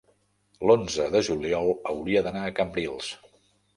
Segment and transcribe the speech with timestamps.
[0.69, 3.13] l'onze de juliol hauria d'anar a Cambrils.